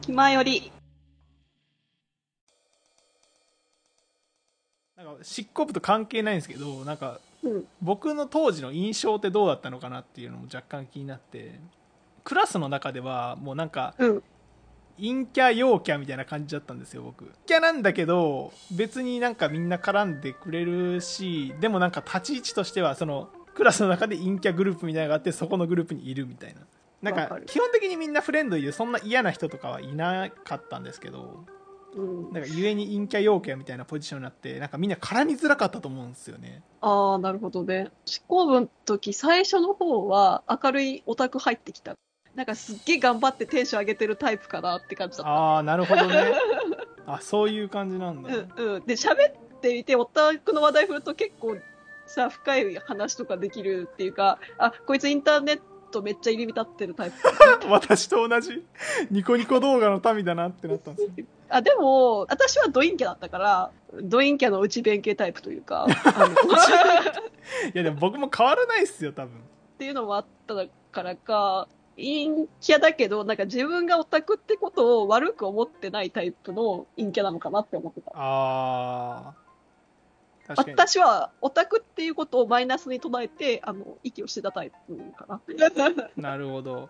[0.00, 0.72] 気前より。
[4.96, 7.64] なんか執行部と関係ないんですけどなんかうん。
[7.80, 11.58] 僕の当時の印象ってどうだったのかなっていうのも若干気になって
[12.22, 14.22] クラスの中ではもうなんかうん。
[14.98, 26.60] 陰キャ陽キャみたいな感じだったんですよ僕陰キャなんだけど別になんかみんな絡んでくれるしでもなんか立ち位置としてはそのクラスの中で陰キャグループみたいなのがあってそこのグループにいるみたいな
[27.02, 31.44] なんか基本的にみんなフレンドリーでそんな嫌な人とかはいなかったんですけど
[31.94, 32.32] うん。
[32.32, 37.90] なんか故に陰キャ陽キャみたいなポジションになってなんかみんな絡みづらかったと思うんですよねああ、なるほどね。
[38.06, 41.94] 執行部の時、最初の方は明るいオタク入ってきた。
[42.34, 45.32] なんかすっげえ頑張ってテンション上げてるタイプかなって感じだった。
[45.32, 46.32] ああなるほどね
[47.06, 48.86] あそういう感じなんだ、うんうん。
[48.86, 51.56] で、喋ってみて、オタクの話題振ると結構
[52.06, 57.16] さ、深い話とかできるっていうか、あ、こいつインターネットめっちゃ入り浸ってるタイプ。
[57.68, 58.64] 私と同じ？
[59.10, 63.70] ニコニコ動画の民だなってなったんですよあ、でも、私はドインキャだったから、
[64.02, 65.86] ドインキャの内弁慶タイプというか、
[67.74, 69.36] いやでも僕も変わらないっすよ多分っ
[69.78, 70.54] ていうのもあった
[70.92, 78.12] からか、陰キャだけど、なんか自分がオタクってことを悪く思ってないタイプの陰キャなのかなって思ってた。
[78.14, 79.49] あー確かに
[80.56, 85.40] 私はオタクっていうことをマイナスに捉えて、あの、息をしてたタイプかな。
[86.16, 86.88] なるほど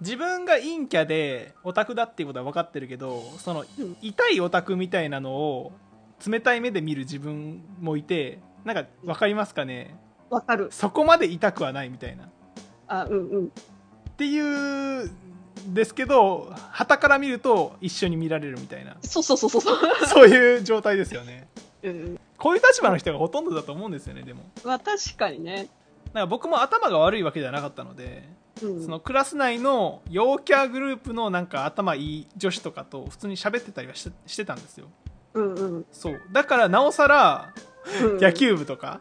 [0.00, 5.72] 自分が陰キャでオタクだっていうことは分かってるけどそのうん痛いオタクみたいなのを
[6.24, 9.96] 冷たい目で見る自分もいてなんか分かりますかね？
[10.30, 10.68] わかる。
[10.70, 12.28] そこまで痛くはないみたいな
[12.86, 13.46] あ、うんうん。
[13.46, 13.50] っ
[14.16, 15.10] ていうん
[15.74, 19.76] ですけど旗から見ると一緒に見られるみたいなそうそうそうそうそう。
[20.06, 21.48] そういう状態ですよね
[21.82, 22.20] うん。
[22.38, 25.68] こういう立場の人がほとんどだと思うんですよねでもまあ確かにね。
[26.14, 28.28] なんか僕も頭が悪いわけじゃなかったので
[28.62, 28.82] うん。
[28.82, 34.86] そのクラス内の陽キャグループのなんか頭いい女子とかと普通に喋ってたりはししてたんですよ
[35.34, 35.86] うんうん。
[35.92, 37.52] そうだからなおさら
[38.02, 39.00] うん野球部とか、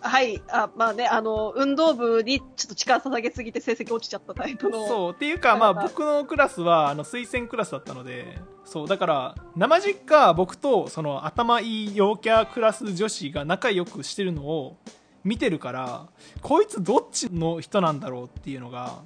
[0.00, 0.42] はい。
[0.48, 4.86] あ、まあね、あの、運動部にちょっと力捧げすぎて成績落ちちゃったタイプの。
[4.86, 14.76] そうっていうかまあ僕のクラスはあの推薦クラスだったのでそうだから生実家僕とその頭いい陽キャクラス女子が仲良くしてるのを
[15.24, 16.06] 見てるから
[16.42, 19.02] こいつどっちの人なんだろうっていうのが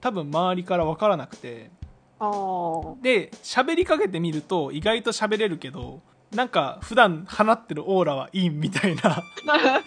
[0.00, 1.70] 多分周りから分からなくて
[2.18, 2.94] ああ。
[3.02, 6.00] で喋りかけてみると意外と喋れるけど
[6.34, 9.22] なんか普段放ってるオーラはいいみたいな。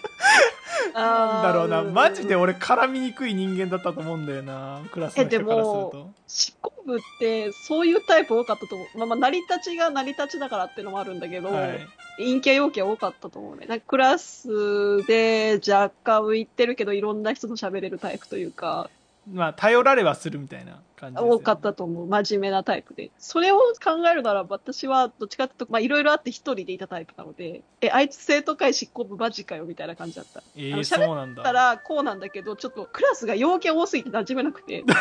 [0.94, 1.82] なんだろうな。
[1.82, 4.82] マジで俺絡みにくい人間だったと思うんだよな。
[4.90, 6.10] クラスの人からするえでと。
[6.26, 8.98] 執行部ってそういうタイプ多かったと思う。
[8.98, 11.86] まあまあ、成り立ちが成り立ちだからっていうのもあるんだけど、はい。
[12.18, 13.66] 陰キャ陽キャ多かったと思うね。
[13.66, 14.48] なんかクラス
[15.06, 18.90] で若干浮いてるけどいろんな人と喋れるタイプというか、
[19.32, 22.06] まあ頼られはするみたいな感じですよね多かったと思う。
[22.06, 23.10] 真面目なタイプで。
[23.18, 30.42] それを考えるなら私はどっちかっていうと、まあいろいろあって一人でいたタイプなので、え、あいつ生徒会執行部マジかよみたいな感じだった。
[30.56, 34.84] えー、あのそうなんだだからこうなんだけど、ちょっとクラスが陽キャ多すぎて馴染めなくて。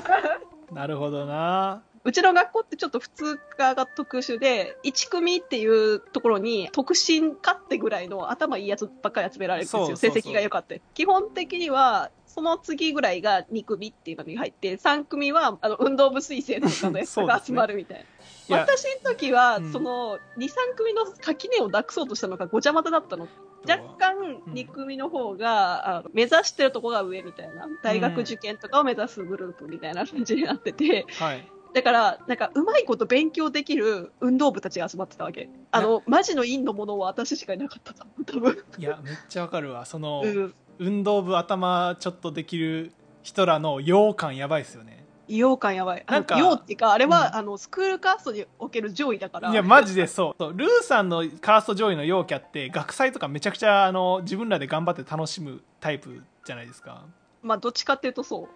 [0.72, 9.86] なるほどなうちの学校ってちょっと普通科が特殊で、1組っていうところに特進科ってぐらいの頭いいやつばっかり集められるんですよ。
[9.86, 10.76] そうそうそう成績が良かった。
[10.94, 18.06] 基本的には、その次ぐらいが2組っていうのに入って、3組はあの運動部推薦とかのやつが集まるみたい
[18.48, 18.60] な。
[18.60, 23.28] 私の時は、うんその2、3組の垣根をなくそうとしたのがごちゃ混ぜだったの。
[23.68, 24.16] 若干
[24.46, 27.68] うん2組の方が、あの目指してるとこが上みたいな。
[27.82, 35.48] 大学受験とかを目指すグループみたいな感じになってて、はいだから、なんか、うまいこと勉強できる運動部たちが集まってたわけ。
[35.70, 38.64] あの、マジの陰のものは私しかいなかったと思う、多分。
[38.78, 40.54] いやめっちゃわかるわその、うん。
[40.78, 42.92] 運動部頭ちょっとできる
[43.22, 46.04] 人らの洋感やばいですよね異様感やばい。
[46.08, 49.52] なんか陽っていうか、あれは、うんあの、スクールカーストにおける上位だから。
[49.52, 57.04] いやマジでそうそうルーさんのカースト上位の陽キャって学祭とかめちゃくちゃあの自分らで頑張って楽しむタイプじゃないですか
[57.42, 58.48] まあ、どっちかっていうとそう。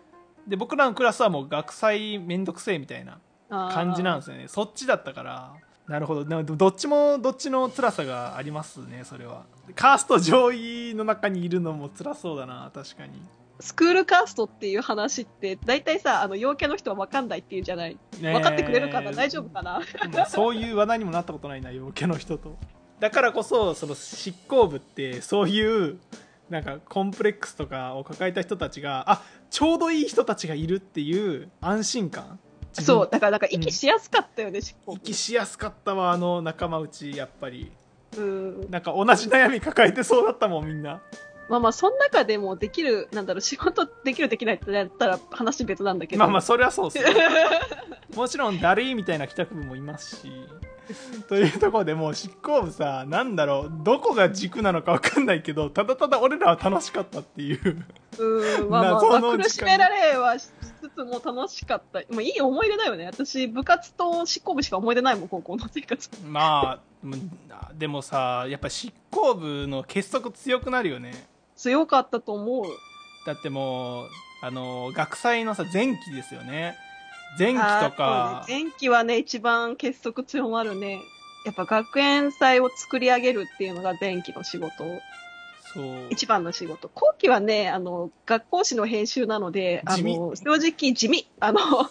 [0.46, 3.18] で僕らのクラスはもう学祭めんどくせえみたいな
[3.48, 4.48] 感じなんですよね。
[4.48, 5.52] そっちだったから。
[5.86, 6.24] なるほど。
[6.24, 9.44] でもどっちもどっちの辛さがありますねそれは。
[9.74, 13.12] カースト上位の中にいるのも辛そうだな確かに。
[13.60, 17.96] スクールカーストっていう話って、大体さ、あの、陽キャの人は分かんないっていうじゃない。
[18.20, 19.80] 分かってくれるかな、大丈夫かな？
[20.12, 22.58] まあそういう話題にもなったことないな陽キャの人と。
[22.98, 25.98] だからこそその執行部ってそういう
[26.54, 32.38] なんかコンプレックスとかを抱えた人たちがあちょうどいい人たちがいるっていう安心感。
[32.72, 33.40] そう、だから、なん。
[33.40, 37.72] か、息しやすかったよね、執行部息しやすかったわあの仲間内やっぱり。
[38.16, 38.70] うん。
[38.70, 41.02] なんか同じ悩み抱えてそうだったもんみんな。
[41.48, 46.20] まあまあ、その中でもできる、なんだろう、仕事できるできないってなったら話別なんだけど。
[46.20, 47.04] まあまあそれはそうっすね。
[48.14, 50.32] もちろんだるいみたいな帰宅部もいますし
[51.28, 57.84] というところでもう執行部さなんだろうどこが軸なのか分かんないけどただただ俺らは楽しかったっていう
[58.18, 60.48] うん、まあまあ、まあ苦しめられはし
[60.80, 62.00] つつも楽しかった。
[62.10, 63.06] まあ、いい思い出だよね。
[63.06, 66.08] 私、部活と執行部しか思い出ないもん、高校の生活。
[66.24, 66.80] まあ
[67.76, 71.12] でもさやっぱ執行部の結束強くなるよね
[71.54, 72.64] 強かったと思う。
[73.26, 74.08] だってもう
[74.42, 76.76] あの学祭のさ前期ですよね
[77.38, 77.60] 前期と
[77.92, 81.00] か、ね前期はね、一番結束強まるね。
[81.44, 84.84] やっぱ学園祭を作り上げるっていうのが前期の仕事。
[85.74, 86.88] そう一番の仕事。
[86.88, 91.28] 後期はね、あの、学校誌の編集なので、あの、正直地味。
[91.40, 91.60] あの、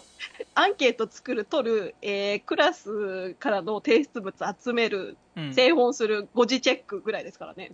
[0.54, 7.72] アンケート作る、取る、えー、クラスからの提出物集める、うん製本する、誤字チェックぐらいですからね。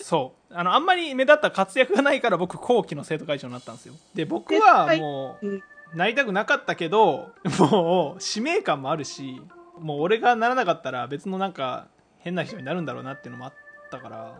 [0.00, 5.62] そうあのあんまり目立った活躍がないから僕後期の生徒会長になったんですよで僕はもうんう
[5.94, 9.40] なりたくなかったけどもう使命感もあるし
[9.78, 11.88] もう俺がならなかったら別のなんか
[12.18, 13.54] 変な人になるんだろうなっていうのもあっ
[13.90, 14.38] たから。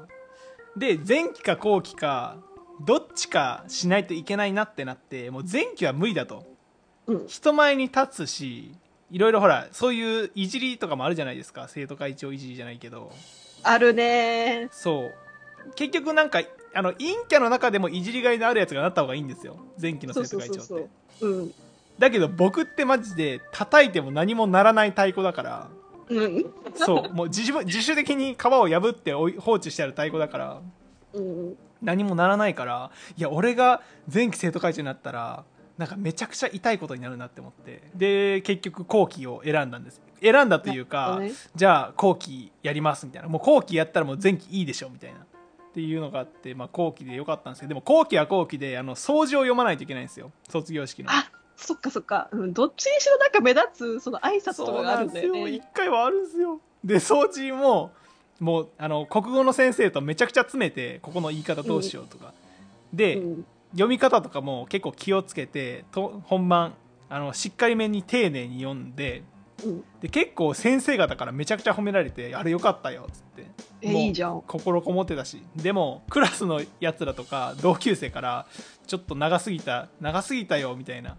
[0.76, 2.36] で前期か後期か
[2.80, 6.44] どっちかしないといけないなってなってもう前期は無理だと。
[7.06, 7.26] うん。
[7.26, 8.74] 人前に立つし
[9.10, 11.66] いろいろほらそういういじりとかもあるじゃないですか。
[11.68, 13.12] 生徒会長いじりじゃないけど。
[13.62, 15.14] あるねそう。
[15.74, 16.42] 結局なんか
[16.74, 19.56] あの陰キャの中でもいじりがいのあるやつがなった方がいいんですよ。
[19.80, 20.88] 前期の生徒会長って。
[21.98, 25.68] だけど僕ってマジで叩いても何もならない太鼓だから。
[26.08, 26.44] うん。
[26.74, 27.12] そう。
[27.12, 30.60] もう自主自主的に皮を破って放置してある太鼓だから。
[31.14, 31.56] うん。
[31.82, 32.90] 何もならないから。
[33.16, 33.82] いや俺が
[34.12, 35.44] 前期生徒会長になったら
[35.76, 37.82] なんかめちゃくちゃ痛いことになるなって思って。
[37.94, 40.00] で結局後期を選んだんです。
[40.22, 41.32] 選んだというか、ね。
[41.54, 43.28] じゃあ後期やりますみたいな。
[43.28, 45.20] もう後期やったらもう前期いいでしょみたいな
[45.70, 51.30] っていうのがあって、まあ、後期でよかったんですけどでも後期は後期であの掃除を読まないといけないんですよ卒業式のあ、
[51.60, 52.28] そっかそっか。
[52.32, 52.52] うん。
[52.52, 55.64] どっちにしろなんか目立つ、その挨拶とかがあるんだよそうなんですよね。
[55.64, 57.92] 一回はあるんですよで掃除も
[58.40, 62.32] もうあの国語の先生とめちゃくちゃ詰めてここの言い方どうしようとか、
[62.92, 63.44] で、うん。
[63.72, 66.74] 読み方とかも結構気をつけてと本番
[67.08, 69.22] あのしっかりめに丁寧に読んで
[69.64, 69.84] うん。
[70.00, 73.46] で結構先生方からめちゃくちゃ褒められてあれよかったよっつって
[73.82, 74.42] え、いいじゃん。
[74.46, 78.46] 心こもってたしでもクラスのやつらとか同級生から
[78.86, 81.16] ちょっと長すぎた長すぎたよみたいな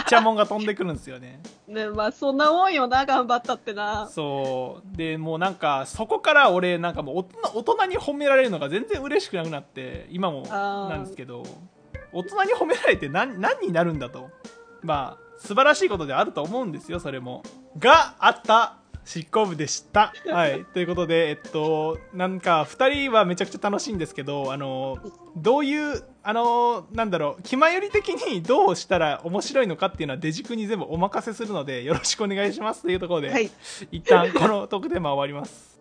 [0.00, 1.40] イチャモンが飛んでくるんですよね。
[1.68, 4.08] ね、まあそんなもんよな、頑張ったってな。
[4.08, 4.96] そう。
[4.96, 11.42] でもうなんかそこから俺なんかもう大人大人に褒められるのが全然嬉しくなくなって今もなんですけど
[12.12, 14.30] 大人に褒められて何何になるんだと。
[14.82, 17.42] まあ素晴らしいことであると思うんですよそれも。
[17.78, 20.12] があった執行部でした。
[20.26, 20.64] はい。
[20.74, 24.98] ということで、えっと、なんか、二人はめちゃくちゃ楽しいんですけど、あの、
[25.36, 33.48] どういう、あの、なんだろう、気まより的に どうしたら面白いのかっていうのはデジ君に全部お任せするので、よろしくお願いしますというところで、はい。
[33.92, 35.80] 一旦このトークテーマは終わります。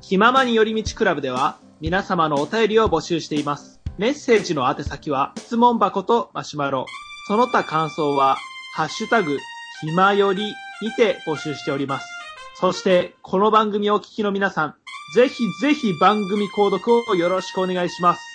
[0.00, 3.80] 気ままに寄り道クラブでは皆様のお便りを募集しています。
[3.98, 6.86] メッセージの宛先は質問箱とマシュマロ。
[7.26, 8.36] その他感想は
[8.74, 9.36] ハッシュタグ
[9.80, 12.06] ひまよりにて募集しております。
[12.60, 14.74] そしてこの番組をお聞きの皆さん、
[15.14, 18.27] ぜひぜひ番組購読をよろしくお願いします。